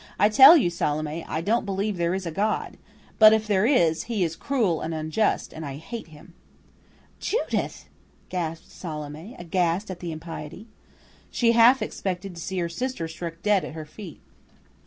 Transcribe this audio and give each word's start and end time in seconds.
"I 0.17 0.29
tell 0.29 0.57
you, 0.57 0.71
Salome, 0.71 1.23
I 1.29 1.41
don't 1.41 1.63
believe 1.63 1.97
there 1.97 2.15
is 2.15 2.25
a 2.25 2.31
God. 2.31 2.77
But, 3.19 3.33
if 3.33 3.45
there 3.45 3.67
is, 3.67 4.05
He 4.05 4.23
is 4.23 4.35
cruel 4.35 4.81
and 4.81 4.95
unjust, 4.95 5.53
and 5.53 5.63
I 5.63 5.75
hate 5.75 6.07
Him." 6.07 6.33
"Judith!" 7.19 7.85
gasped 8.27 8.71
Salome, 8.71 9.35
aghast 9.37 9.91
at 9.91 9.99
the 9.99 10.11
impiety. 10.11 10.65
She 11.29 11.51
half 11.51 11.83
expected 11.83 12.33
to 12.35 12.41
see 12.41 12.57
her 12.57 12.67
sister 12.67 13.07
struck 13.07 13.43
dead 13.43 13.63
at 13.63 13.75
her 13.75 13.85
feet. 13.85 14.21